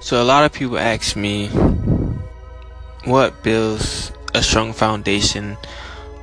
So 0.00 0.22
a 0.22 0.24
lot 0.24 0.44
of 0.44 0.52
people 0.52 0.78
ask 0.78 1.14
me 1.14 1.48
what 3.04 3.42
builds 3.42 4.12
a 4.34 4.42
strong 4.42 4.72
foundation 4.72 5.58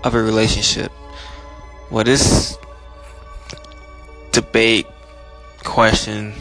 of 0.03 0.15
a 0.15 0.21
relationship. 0.21 0.91
Well, 1.91 2.03
this 2.03 2.57
debate 4.31 4.87
question, 5.63 6.33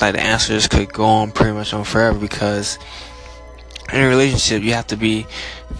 like 0.00 0.14
the 0.14 0.22
answers 0.22 0.66
could 0.66 0.90
go 0.90 1.04
on 1.04 1.30
pretty 1.32 1.52
much 1.52 1.74
on 1.74 1.84
forever 1.84 2.18
because 2.18 2.78
in 3.92 4.00
a 4.00 4.08
relationship 4.08 4.62
you 4.62 4.72
have 4.72 4.86
to 4.86 4.96
be 4.96 5.26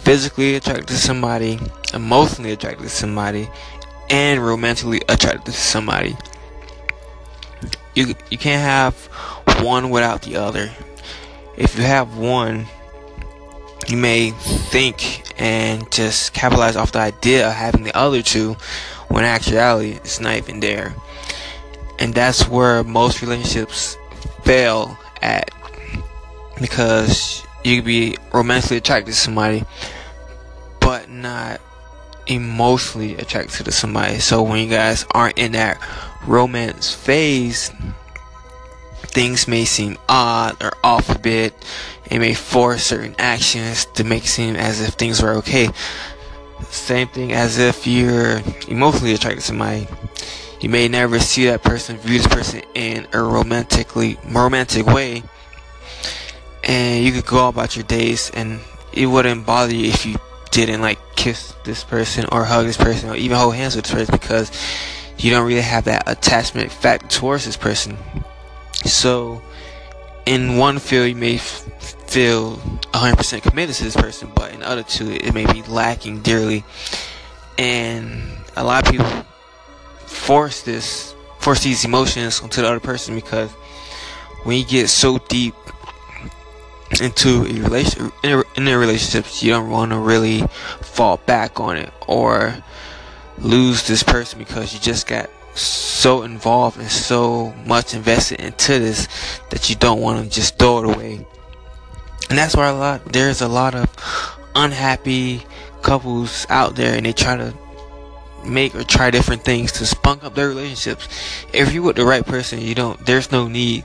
physically 0.01 0.55
attracted 0.55 0.89
to 0.89 0.95
somebody, 0.95 1.59
emotionally 1.95 2.51
attracted 2.51 2.83
to 2.83 2.89
somebody, 2.89 3.49
and 4.11 4.45
romantically 4.45 5.01
attracted 5.09 5.45
to 5.45 5.51
somebody. 5.53 6.15
You 7.95 8.13
you 8.29 8.37
can't 8.37 8.61
have 8.61 8.95
one 9.63 9.89
without 9.89 10.21
the 10.23 10.35
other. 10.35 10.71
If 11.57 11.77
you 11.77 11.83
have 11.83 12.17
one, 12.17 12.65
you 13.87 13.97
may 13.97 14.31
think 14.31 15.23
and 15.39 15.91
just 15.91 16.33
capitalize 16.33 16.75
off 16.75 16.91
the 16.91 16.99
idea 16.99 17.47
of 17.47 17.53
having 17.53 17.83
the 17.83 17.95
other 17.95 18.21
two 18.21 18.53
when 19.07 19.23
actuality 19.23 19.91
it's 19.91 20.19
not 20.19 20.35
even 20.35 20.59
there. 20.59 20.95
And 21.99 22.13
that's 22.13 22.47
where 22.47 22.83
most 22.83 23.21
relationships 23.21 23.97
fail 24.43 24.97
at 25.21 25.49
because 26.59 27.43
you 27.63 27.77
could 27.77 27.85
be 27.85 28.17
romantically 28.33 28.77
attracted 28.77 29.11
to 29.11 29.17
somebody 29.17 29.63
but 30.79 31.09
not 31.09 31.61
emotionally 32.27 33.15
attracted 33.15 33.65
to 33.65 33.71
somebody. 33.71 34.19
So 34.19 34.43
when 34.43 34.63
you 34.63 34.69
guys 34.69 35.05
aren't 35.11 35.37
in 35.37 35.53
that 35.53 35.81
romance 36.27 36.93
phase, 36.93 37.71
things 39.07 39.47
may 39.47 39.65
seem 39.65 39.97
odd 40.09 40.61
or 40.63 40.73
off 40.83 41.09
a 41.09 41.19
bit. 41.19 41.53
It 42.09 42.19
may 42.19 42.33
force 42.33 42.83
certain 42.83 43.15
actions 43.17 43.85
to 43.93 44.03
make 44.03 44.25
it 44.25 44.29
seem 44.29 44.55
as 44.55 44.81
if 44.81 44.95
things 44.95 45.21
were 45.21 45.33
okay. 45.35 45.69
Same 46.69 47.07
thing 47.07 47.33
as 47.33 47.59
if 47.59 47.85
you're 47.85 48.41
emotionally 48.67 49.13
attracted 49.13 49.41
to 49.41 49.47
somebody. 49.47 49.87
You 50.61 50.69
may 50.69 50.87
never 50.87 51.19
see 51.19 51.45
that 51.45 51.61
person, 51.61 51.97
view 51.97 52.19
this 52.19 52.27
person 52.27 52.61
in 52.73 53.07
a 53.11 53.21
romantically 53.21 54.17
romantic 54.29 54.85
way, 54.85 55.23
and 56.63 57.03
you 57.03 57.11
could 57.11 57.25
go 57.25 57.49
about 57.49 57.75
your 57.75 57.83
days, 57.83 58.31
and 58.33 58.61
it 58.93 59.07
wouldn't 59.07 59.45
bother 59.45 59.75
you 59.75 59.89
if 59.89 60.05
you 60.05 60.15
didn't 60.51 60.81
like 60.81 60.99
kiss 61.15 61.53
this 61.63 61.83
person 61.83 62.25
or 62.31 62.45
hug 62.45 62.65
this 62.65 62.77
person 62.77 63.09
or 63.09 63.15
even 63.15 63.35
hold 63.35 63.55
hands 63.55 63.75
with 63.75 63.85
this 63.85 63.93
person 63.93 64.13
because 64.13 64.51
you 65.17 65.31
don't 65.31 65.47
really 65.47 65.61
have 65.61 65.85
that 65.85 66.03
attachment 66.05 66.71
fact 66.71 67.11
towards 67.11 67.45
this 67.45 67.57
person. 67.57 67.97
So, 68.85 69.41
in 70.25 70.57
one 70.57 70.79
field, 70.79 71.09
you 71.09 71.15
may 71.15 71.35
f- 71.35 71.63
feel 72.07 72.57
100% 72.93 73.41
committed 73.41 73.75
to 73.75 73.83
this 73.83 73.95
person, 73.95 74.31
but 74.35 74.53
in 74.53 74.63
other 74.63 74.83
two, 74.83 75.11
it 75.11 75.33
may 75.33 75.51
be 75.51 75.61
lacking 75.63 76.21
dearly. 76.21 76.63
And 77.57 78.23
a 78.55 78.63
lot 78.63 78.85
of 78.85 78.91
people 78.91 79.25
force 80.05 80.61
this, 80.61 81.15
force 81.39 81.63
these 81.63 81.85
emotions 81.85 82.41
onto 82.41 82.61
the 82.61 82.67
other 82.67 82.79
person 82.79 83.15
because 83.15 83.51
when 84.43 84.57
you 84.57 84.65
get 84.65 84.89
so 84.89 85.17
deep 85.17 85.55
into 87.01 87.45
a 87.45 87.61
relation 87.61 88.11
in 88.23 88.43
you 89.41 89.49
don't 89.49 89.69
want 89.69 89.91
to 89.91 89.97
really 89.97 90.41
fall 90.81 91.17
back 91.17 91.59
on 91.59 91.77
it 91.77 91.91
or 92.07 92.55
lose 93.39 93.87
this 93.87 94.03
person 94.03 94.37
because 94.37 94.73
you 94.73 94.79
just 94.79 95.07
got 95.07 95.29
so 95.55 96.23
involved 96.23 96.79
and 96.79 96.89
so 96.89 97.53
much 97.65 97.93
invested 97.93 98.39
into 98.39 98.79
this 98.79 99.07
that 99.49 99.69
you 99.69 99.75
don't 99.75 100.01
want 100.01 100.23
to 100.23 100.29
just 100.29 100.57
throw 100.57 100.79
it 100.79 100.95
away. 100.95 101.25
And 102.29 102.37
that's 102.37 102.55
why 102.55 102.69
a 102.69 102.75
lot 102.75 103.05
there's 103.13 103.41
a 103.41 103.47
lot 103.47 103.75
of 103.75 103.89
unhappy 104.55 105.43
couples 105.81 106.47
out 106.49 106.75
there 106.75 106.95
and 106.95 107.05
they 107.05 107.13
try 107.13 107.35
to 107.35 107.53
make 108.45 108.75
or 108.75 108.83
try 108.83 109.11
different 109.11 109.43
things 109.43 109.71
to 109.73 109.85
spunk 109.85 110.23
up 110.23 110.35
their 110.35 110.49
relationships. 110.49 111.07
If 111.53 111.73
you're 111.73 111.83
with 111.83 111.95
the 111.95 112.05
right 112.05 112.25
person, 112.25 112.61
you 112.61 112.75
don't 112.75 113.03
there's 113.05 113.31
no 113.31 113.47
need 113.47 113.83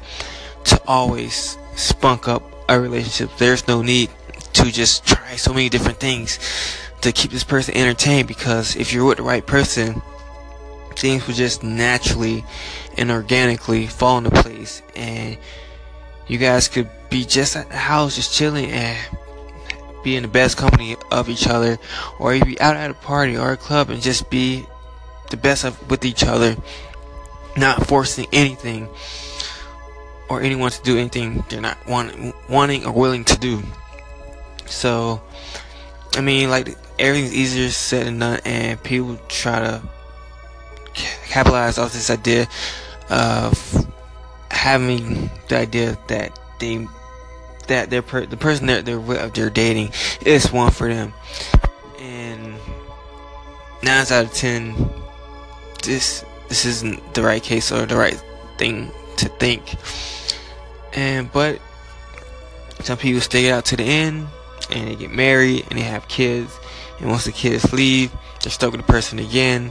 to 0.64 0.80
always 0.86 1.58
spunk 1.76 2.28
up 2.28 2.42
a 2.68 2.80
relationship. 2.80 3.36
There's 3.38 3.66
no 3.68 3.82
need 3.82 4.10
to 4.54 4.72
just 4.72 5.06
try 5.06 5.36
so 5.36 5.52
many 5.52 5.68
different 5.68 6.00
things 6.00 6.38
to 7.00 7.12
keep 7.12 7.30
this 7.30 7.44
person 7.44 7.76
entertained 7.76 8.28
because 8.28 8.76
if 8.76 8.92
you're 8.92 9.04
with 9.04 9.18
the 9.18 9.22
right 9.22 9.46
person, 9.46 10.02
things 10.98 11.26
will 11.26 11.34
just 11.34 11.62
naturally 11.62 12.44
and 12.96 13.10
organically 13.10 13.86
fall 13.86 14.18
into 14.18 14.30
place 14.30 14.82
and 14.96 15.38
you 16.26 16.38
guys 16.38 16.68
could 16.68 16.88
be 17.08 17.24
just 17.24 17.56
at 17.56 17.68
the 17.68 17.76
house 17.76 18.16
just 18.16 18.34
chilling 18.34 18.70
and 18.70 18.96
be 20.02 20.16
in 20.16 20.22
the 20.22 20.28
best 20.28 20.56
company 20.56 20.96
of 21.10 21.28
each 21.28 21.46
other 21.46 21.78
or 22.18 22.34
you 22.34 22.44
be 22.44 22.60
out 22.60 22.76
at 22.76 22.90
a 22.90 22.94
party 22.94 23.36
or 23.36 23.52
a 23.52 23.56
club 23.56 23.90
and 23.90 24.02
just 24.02 24.30
be 24.30 24.64
the 25.30 25.36
best 25.36 25.64
of 25.64 25.90
with 25.90 26.04
each 26.04 26.24
other 26.24 26.56
not 27.56 27.86
forcing 27.86 28.26
anything 28.32 28.88
or 30.28 30.42
anyone 30.42 30.70
to 30.70 30.82
do 30.82 30.98
anything 30.98 31.44
they're 31.48 31.60
not 31.60 31.78
want, 31.88 32.34
wanting 32.48 32.84
or 32.84 32.92
willing 32.92 33.24
to 33.24 33.38
do. 33.38 33.62
So 34.66 35.20
i 36.16 36.20
mean 36.20 36.48
like 36.50 36.76
everything's 36.98 37.34
easier 37.34 37.68
said 37.68 38.06
than 38.06 38.18
done 38.18 38.40
and 38.44 38.82
people 38.82 39.18
try 39.28 39.60
to 39.60 39.82
capitalize 41.28 41.78
off 41.78 41.92
this 41.92 42.10
idea 42.10 42.48
of 43.10 43.86
having 44.50 45.30
the 45.48 45.56
idea 45.56 45.98
that 46.08 46.38
they 46.58 46.86
that 47.68 47.90
their 47.90 48.02
per, 48.02 48.26
the 48.26 48.36
person 48.36 48.66
that 48.66 48.84
they're 48.86 48.98
with, 48.98 49.34
they're 49.34 49.50
dating 49.50 49.92
is 50.22 50.50
one 50.52 50.70
for 50.70 50.88
them, 50.92 51.12
and 51.98 52.54
nine 53.82 54.00
out 54.00 54.24
of 54.24 54.32
ten, 54.32 54.74
this 55.82 56.24
this 56.48 56.64
isn't 56.64 57.14
the 57.14 57.22
right 57.22 57.42
case 57.42 57.70
or 57.70 57.86
the 57.86 57.96
right 57.96 58.20
thing 58.56 58.90
to 59.18 59.28
think. 59.28 59.76
And 60.94 61.30
but 61.30 61.60
some 62.80 62.96
people 62.96 63.20
stay 63.20 63.50
out 63.50 63.66
to 63.66 63.76
the 63.76 63.84
end 63.84 64.26
and 64.70 64.88
they 64.88 64.96
get 64.96 65.10
married 65.10 65.66
and 65.68 65.78
they 65.78 65.82
have 65.82 66.08
kids, 66.08 66.58
and 67.00 67.10
once 67.10 67.26
the 67.26 67.32
kids 67.32 67.70
leave, 67.72 68.10
they're 68.42 68.50
stuck 68.50 68.72
with 68.72 68.80
the 68.80 68.92
person 68.92 69.18
again 69.18 69.70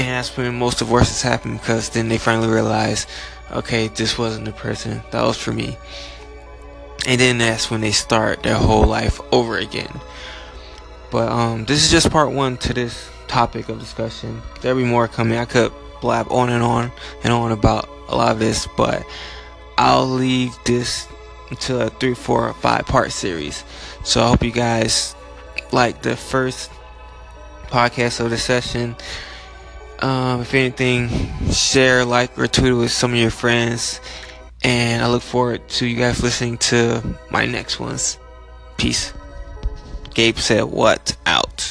and 0.00 0.08
that's 0.08 0.36
when 0.36 0.58
most 0.58 0.78
divorces 0.78 1.22
happen 1.22 1.56
because 1.56 1.90
then 1.90 2.08
they 2.08 2.18
finally 2.18 2.48
realize, 2.48 3.06
okay, 3.52 3.88
this 3.88 4.16
wasn't 4.16 4.46
the 4.46 4.52
person 4.52 5.02
that 5.10 5.22
was 5.22 5.36
for 5.36 5.52
me. 5.52 5.76
And 7.06 7.20
then 7.20 7.38
that's 7.38 7.70
when 7.70 7.80
they 7.80 7.92
start 7.92 8.42
their 8.42 8.56
whole 8.56 8.84
life 8.84 9.20
over 9.32 9.58
again. 9.58 10.00
But 11.10 11.30
um, 11.30 11.64
this 11.64 11.84
is 11.84 11.90
just 11.90 12.10
part 12.10 12.32
one 12.32 12.56
to 12.58 12.72
this 12.72 13.10
topic 13.26 13.68
of 13.68 13.78
discussion. 13.78 14.40
There'll 14.60 14.78
be 14.78 14.84
more 14.84 15.08
coming. 15.08 15.38
I 15.38 15.44
could 15.44 15.72
blab 16.00 16.30
on 16.30 16.50
and 16.50 16.62
on 16.62 16.92
and 17.22 17.32
on 17.32 17.52
about 17.52 17.88
a 18.08 18.16
lot 18.16 18.32
of 18.32 18.38
this, 18.38 18.66
but 18.76 19.04
I'll 19.76 20.06
leave 20.06 20.56
this 20.64 21.08
to 21.60 21.86
a 21.86 21.90
three, 21.90 22.14
four, 22.14 22.52
five 22.54 22.86
part 22.86 23.12
series. 23.12 23.64
So 24.04 24.22
I 24.22 24.28
hope 24.28 24.42
you 24.42 24.52
guys 24.52 25.14
like 25.72 26.02
the 26.02 26.16
first 26.16 26.70
podcast 27.66 28.20
of 28.20 28.30
the 28.30 28.38
session. 28.38 28.96
Um, 30.02 30.40
if 30.40 30.54
anything, 30.54 31.08
share, 31.52 32.04
like, 32.04 32.38
or 32.38 32.46
tweet 32.46 32.72
it 32.72 32.74
with 32.74 32.90
some 32.90 33.12
of 33.12 33.18
your 33.18 33.30
friends. 33.30 34.00
And 34.62 35.02
I 35.02 35.08
look 35.08 35.22
forward 35.22 35.68
to 35.70 35.86
you 35.86 35.96
guys 35.96 36.22
listening 36.22 36.58
to 36.58 37.02
my 37.30 37.46
next 37.46 37.80
ones. 37.80 38.18
Peace. 38.76 39.12
Gabe 40.14 40.36
said, 40.36 40.64
What? 40.64 41.16
Out. 41.26 41.69